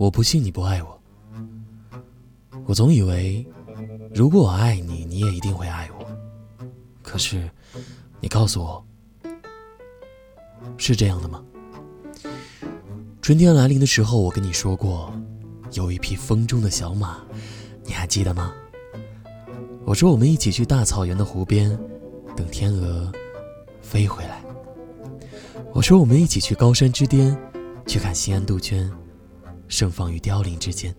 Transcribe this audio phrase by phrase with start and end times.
[0.00, 0.98] 我不信你不爱我。
[2.64, 3.46] 我总以为，
[4.14, 6.06] 如果我爱你，你也一定会爱我。
[7.02, 7.50] 可是，
[8.18, 8.82] 你告诉我，
[10.78, 11.44] 是这样的吗？
[13.20, 15.12] 春天来临的时候，我跟你说过，
[15.72, 17.18] 有一匹风中的小马，
[17.84, 18.54] 你还记得吗？
[19.84, 21.78] 我说我们一起去大草原的湖边，
[22.34, 23.12] 等天鹅
[23.82, 24.42] 飞回来。
[25.74, 27.36] 我说我们一起去高山之巅，
[27.86, 28.90] 去看西安杜鹃
[29.70, 30.94] 盛放于凋零之间。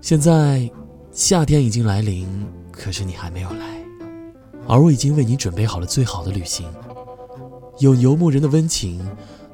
[0.00, 0.70] 现在
[1.10, 3.82] 夏天已经来临，可是你还没有来，
[4.68, 6.72] 而我已经为你准备好了最好的旅行，
[7.80, 9.04] 有游牧人的温情。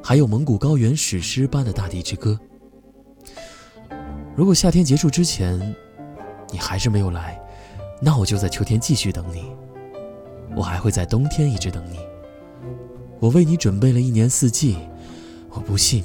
[0.07, 2.39] 还有蒙古高原史诗般的大地之歌。
[4.37, 5.75] 如果夏天结束之前，
[6.51, 7.41] 你还是没有来，
[8.03, 9.47] 那我就在秋天继续等你。
[10.55, 12.01] 我还会在冬天一直等你。
[13.19, 14.77] 我为你准备了一年四季。
[15.49, 16.05] 我不信，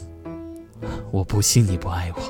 [1.12, 2.22] 我不信你不爱我。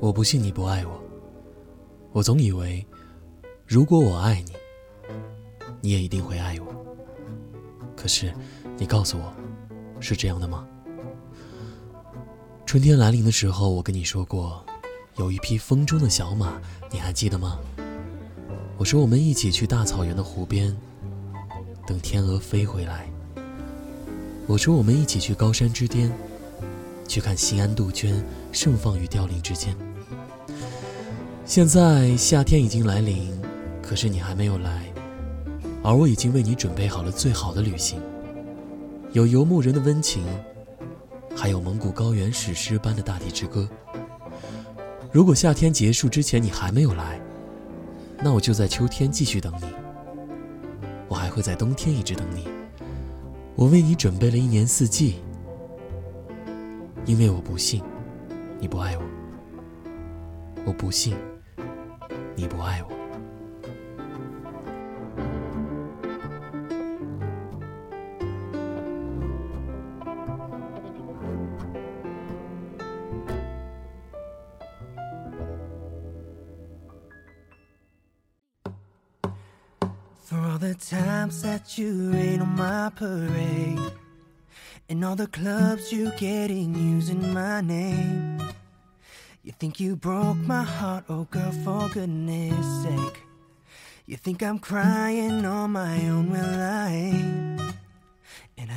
[0.00, 1.00] 我不信你不爱我。
[2.12, 2.84] 我总以为，
[3.66, 4.52] 如果我爱你，
[5.80, 6.66] 你也一定会爱我。
[7.94, 8.32] 可是，
[8.76, 9.32] 你告诉我，
[10.00, 10.66] 是这样的吗？
[12.66, 14.64] 春天来临的时候，我跟你说过，
[15.18, 16.60] 有一匹风中的小马，
[16.92, 17.58] 你还记得吗？
[18.76, 20.76] 我说我们一起去大草原的湖边，
[21.84, 23.10] 等天鹅飞回来。
[24.46, 26.08] 我说我们一起去高山之巅，
[27.08, 29.76] 去看西安杜鹃盛放于凋零之间。
[31.44, 33.28] 现在夏天已经来临，
[33.82, 34.84] 可是你还没有来，
[35.82, 38.00] 而我已经为你准备好了最好的旅行，
[39.10, 40.24] 有游牧人的温情，
[41.34, 43.68] 还有蒙古高原史诗般的大地之歌。
[45.10, 47.20] 如果夏天结束之前你还没有来，
[48.22, 49.66] 那我就在秋天继续等你，
[51.08, 52.46] 我还会在冬天一直等你。
[53.54, 55.16] 我为你准备了一年四季，
[57.06, 57.82] 因为我不信
[58.60, 59.02] 你不爱我，
[60.66, 61.16] 我不信。
[62.36, 62.97] 你不爱我。
[80.28, 83.80] For all the times that you rain on my parade,
[84.90, 88.38] and all the clubs you get in using my name.
[89.42, 93.22] You think you broke my heart, oh girl, for goodness sake.
[94.04, 97.47] You think I'm crying on my own, well I ain't.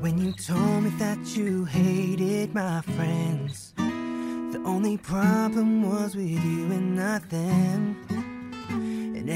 [0.00, 6.72] When you told me that you hated my friends, the only problem was with you
[6.72, 7.59] and nothing.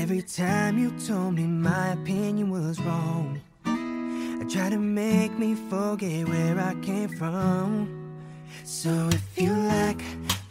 [0.05, 6.29] Every time you told me my opinion was wrong, I tried to make me forget
[6.29, 7.89] where I came from.
[8.65, 10.03] So if you like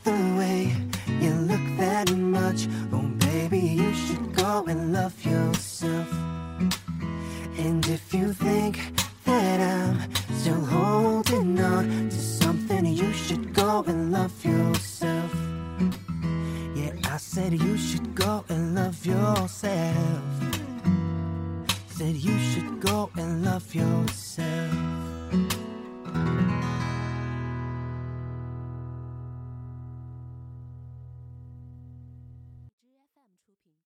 [0.03, 0.75] the way
[1.21, 2.67] you look that much.
[2.91, 6.11] Oh, baby, you should go and love yourself.
[7.59, 8.79] And if you think
[9.25, 15.31] that I'm still holding on to something, you should go and love yourself.
[16.75, 18.42] Yeah, I said you should go
[19.43, 20.23] yourself.
[21.89, 23.09] Said you should go.